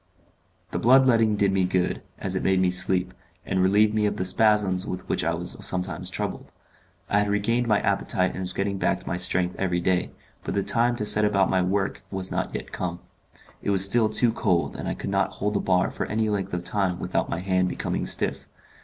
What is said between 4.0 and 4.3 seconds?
of the